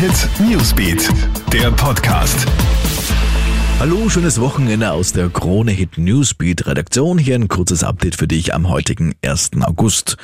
Hit 0.00 0.30
Newsbeat, 0.48 1.10
der 1.52 1.70
Podcast. 1.72 2.46
Hallo, 3.78 4.08
schönes 4.08 4.40
Wochenende 4.40 4.92
aus 4.92 5.12
der 5.12 5.28
Krone 5.28 5.72
Hit 5.72 5.98
Newsbeat 5.98 6.66
Redaktion. 6.66 7.18
Hier 7.18 7.34
ein 7.34 7.48
kurzes 7.48 7.84
Update 7.84 8.16
für 8.16 8.26
dich 8.26 8.54
am 8.54 8.70
heutigen 8.70 9.14
1. 9.22 9.50
August. 9.60 10.16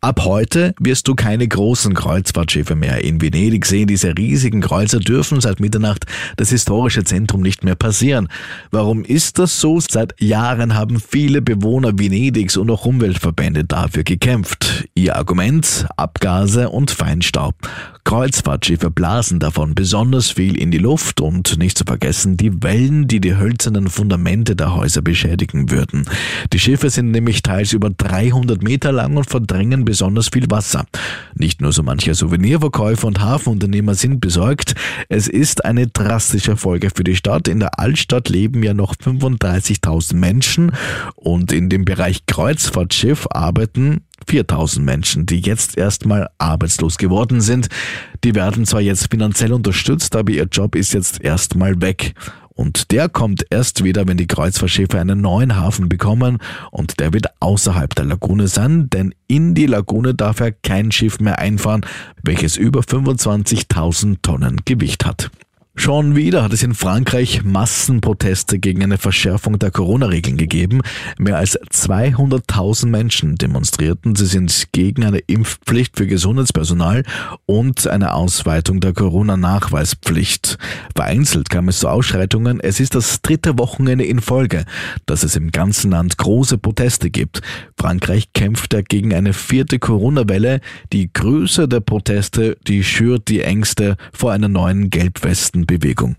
Ab 0.00 0.24
heute 0.24 0.74
wirst 0.78 1.08
du 1.08 1.16
keine 1.16 1.48
großen 1.48 1.92
Kreuzfahrtschiffe 1.92 2.76
mehr 2.76 3.02
in 3.02 3.20
Venedig 3.20 3.66
sehen. 3.66 3.88
Diese 3.88 4.16
riesigen 4.16 4.60
Kreuzer 4.60 5.00
dürfen 5.00 5.40
seit 5.40 5.58
Mitternacht 5.58 6.06
das 6.36 6.50
historische 6.50 7.02
Zentrum 7.02 7.40
nicht 7.40 7.64
mehr 7.64 7.74
passieren. 7.74 8.28
Warum 8.70 9.04
ist 9.04 9.40
das 9.40 9.60
so? 9.60 9.80
Seit 9.80 10.18
Jahren 10.20 10.74
haben 10.74 11.00
viele 11.00 11.42
Bewohner 11.42 11.98
Venedigs 11.98 12.56
und 12.56 12.70
auch 12.70 12.86
Umweltverbände 12.86 13.64
dafür 13.64 14.04
gekämpft. 14.04 14.79
Ihr 15.00 15.16
Argument? 15.16 15.86
Abgase 15.96 16.68
und 16.68 16.90
Feinstaub. 16.90 17.54
Kreuzfahrtschiffe 18.04 18.90
blasen 18.90 19.38
davon 19.38 19.74
besonders 19.74 20.30
viel 20.30 20.58
in 20.58 20.70
die 20.70 20.78
Luft 20.78 21.22
und 21.22 21.58
nicht 21.58 21.78
zu 21.78 21.84
vergessen 21.84 22.36
die 22.36 22.62
Wellen, 22.62 23.08
die 23.08 23.18
die 23.18 23.36
hölzernen 23.36 23.88
Fundamente 23.88 24.56
der 24.56 24.74
Häuser 24.74 25.00
beschädigen 25.00 25.70
würden. 25.70 26.04
Die 26.52 26.58
Schiffe 26.58 26.90
sind 26.90 27.12
nämlich 27.12 27.40
teils 27.40 27.72
über 27.72 27.88
300 27.88 28.62
Meter 28.62 28.92
lang 28.92 29.16
und 29.16 29.30
verdrängen 29.30 29.86
besonders 29.86 30.28
viel 30.28 30.50
Wasser. 30.50 30.84
Nicht 31.34 31.62
nur 31.62 31.72
so 31.72 31.82
mancher 31.82 32.14
Souvenirverkäufer 32.14 33.06
und 33.06 33.20
Hafenunternehmer 33.20 33.94
sind 33.94 34.20
besorgt, 34.20 34.74
es 35.08 35.28
ist 35.28 35.64
eine 35.64 35.86
drastische 35.86 36.58
Folge 36.58 36.90
für 36.94 37.04
die 37.04 37.16
Stadt. 37.16 37.48
In 37.48 37.60
der 37.60 37.78
Altstadt 37.78 38.28
leben 38.28 38.62
ja 38.62 38.74
noch 38.74 38.94
35.000 38.96 40.16
Menschen 40.16 40.72
und 41.14 41.52
in 41.52 41.70
dem 41.70 41.86
Bereich 41.86 42.26
Kreuzfahrtschiff 42.26 43.26
arbeiten 43.30 44.02
4000 44.28 44.84
Menschen, 44.84 45.26
die 45.26 45.40
jetzt 45.40 45.76
erstmal 45.76 46.28
arbeitslos 46.38 46.98
geworden 46.98 47.40
sind. 47.40 47.68
Die 48.24 48.34
werden 48.34 48.66
zwar 48.66 48.80
jetzt 48.80 49.10
finanziell 49.10 49.52
unterstützt, 49.52 50.14
aber 50.16 50.32
ihr 50.32 50.48
Job 50.50 50.74
ist 50.74 50.92
jetzt 50.92 51.20
erstmal 51.20 51.80
weg. 51.80 52.14
Und 52.60 52.90
der 52.90 53.08
kommt 53.08 53.46
erst 53.48 53.84
wieder, 53.84 54.06
wenn 54.06 54.18
die 54.18 54.26
Kreuzfahrtschiffe 54.26 55.00
einen 55.00 55.22
neuen 55.22 55.56
Hafen 55.56 55.88
bekommen 55.88 56.36
und 56.70 57.00
der 57.00 57.14
wird 57.14 57.28
außerhalb 57.40 57.94
der 57.94 58.04
Lagune 58.04 58.48
sein, 58.48 58.90
denn 58.90 59.14
in 59.28 59.54
die 59.54 59.64
Lagune 59.64 60.14
darf 60.14 60.40
er 60.40 60.52
kein 60.52 60.92
Schiff 60.92 61.20
mehr 61.20 61.38
einfahren, 61.38 61.86
welches 62.22 62.58
über 62.58 62.80
25.000 62.80 64.18
Tonnen 64.20 64.60
Gewicht 64.66 65.06
hat. 65.06 65.30
Schon 65.80 66.14
wieder 66.14 66.42
hat 66.42 66.52
es 66.52 66.62
in 66.62 66.74
Frankreich 66.74 67.42
Massenproteste 67.42 68.58
gegen 68.58 68.82
eine 68.82 68.98
Verschärfung 68.98 69.58
der 69.58 69.70
Corona-Regeln 69.70 70.36
gegeben. 70.36 70.82
Mehr 71.16 71.38
als 71.38 71.58
200.000 71.58 72.88
Menschen 72.88 73.36
demonstrierten. 73.36 74.14
Sie 74.14 74.26
sind 74.26 74.72
gegen 74.72 75.04
eine 75.04 75.20
Impfpflicht 75.20 75.96
für 75.96 76.06
Gesundheitspersonal 76.06 77.02
und 77.46 77.86
eine 77.86 78.12
Ausweitung 78.12 78.80
der 78.80 78.92
Corona-Nachweispflicht. 78.92 80.58
Vereinzelt 80.94 81.48
kam 81.48 81.68
es 81.68 81.78
zu 81.78 81.88
Ausschreitungen. 81.88 82.60
Es 82.60 82.78
ist 82.78 82.94
das 82.94 83.22
dritte 83.22 83.58
Wochenende 83.58 84.04
in 84.04 84.20
Folge, 84.20 84.66
dass 85.06 85.22
es 85.22 85.34
im 85.34 85.50
ganzen 85.50 85.92
Land 85.92 86.18
große 86.18 86.58
Proteste 86.58 87.08
gibt. 87.08 87.40
Frankreich 87.78 88.34
kämpft 88.34 88.74
dagegen 88.74 89.14
eine 89.14 89.32
vierte 89.32 89.78
Corona-Welle. 89.78 90.60
Die 90.92 91.10
Größe 91.10 91.68
der 91.68 91.80
Proteste, 91.80 92.58
die 92.66 92.84
schürt 92.84 93.28
die 93.28 93.40
Ängste 93.40 93.96
vor 94.12 94.32
einer 94.32 94.48
neuen 94.48 94.90
Gelbwesten 94.90 95.69
Bewegung. 95.70 96.16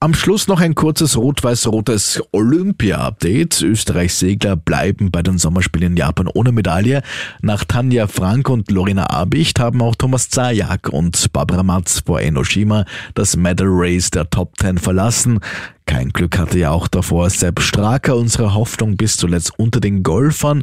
Am 0.00 0.14
Schluss 0.14 0.46
noch 0.46 0.60
ein 0.60 0.76
kurzes 0.76 1.16
rot-weiß-rotes 1.16 2.22
Olympia-Update. 2.30 3.62
Österreichs 3.62 4.20
Segler 4.20 4.54
bleiben 4.54 5.10
bei 5.10 5.22
den 5.24 5.38
Sommerspielen 5.38 5.94
in 5.94 5.96
Japan 5.96 6.28
ohne 6.32 6.52
Medaille. 6.52 7.02
Nach 7.42 7.64
Tanja 7.64 8.06
Frank 8.06 8.48
und 8.48 8.70
Lorena 8.70 9.10
Abicht 9.10 9.58
haben 9.58 9.82
auch 9.82 9.96
Thomas 9.96 10.30
Zajak 10.30 10.90
und 10.90 11.32
Barbara 11.32 11.64
Matz 11.64 12.04
vor 12.06 12.20
Enoshima 12.20 12.84
das 13.14 13.36
Medal 13.36 13.66
Race 13.68 14.12
der 14.12 14.30
Top 14.30 14.56
Ten 14.58 14.78
verlassen. 14.78 15.40
Kein 15.88 16.10
Glück 16.10 16.38
hatte 16.38 16.58
ja 16.58 16.70
auch 16.70 16.86
davor 16.86 17.30
Sepp 17.30 17.60
Straker 17.60 18.14
unsere 18.14 18.52
Hoffnung 18.52 18.98
bis 18.98 19.16
zuletzt 19.16 19.58
unter 19.58 19.80
den 19.80 20.02
Golfern. 20.02 20.62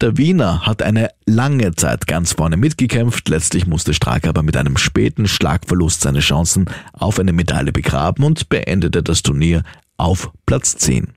Der 0.00 0.16
Wiener 0.16 0.66
hat 0.66 0.82
eine 0.82 1.10
lange 1.26 1.76
Zeit 1.76 2.08
ganz 2.08 2.32
vorne 2.32 2.56
mitgekämpft. 2.56 3.28
Letztlich 3.28 3.68
musste 3.68 3.94
Straker 3.94 4.30
aber 4.30 4.42
mit 4.42 4.56
einem 4.56 4.76
späten 4.76 5.28
Schlagverlust 5.28 6.00
seine 6.00 6.18
Chancen 6.18 6.64
auf 6.92 7.20
eine 7.20 7.32
Medaille 7.32 7.70
begraben 7.70 8.24
und 8.24 8.48
beendete 8.48 9.04
das 9.04 9.22
Turnier 9.22 9.62
auf 9.96 10.32
Platz 10.44 10.76
10. 10.76 11.12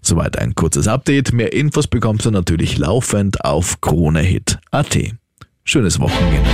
Soweit 0.00 0.38
ein 0.38 0.54
kurzes 0.54 0.86
Update. 0.86 1.32
Mehr 1.32 1.52
Infos 1.52 1.88
bekommst 1.88 2.24
du 2.24 2.30
natürlich 2.30 2.78
laufend 2.78 3.44
auf 3.44 3.80
KroneHit.at. 3.80 4.98
Schönes 5.64 5.98
Wochenende. 5.98 6.48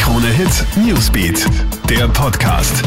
Krone 0.00 0.28
Hit 0.28 0.66
Newsbeat, 0.84 1.46
der 1.88 2.08
Podcast. 2.08 2.82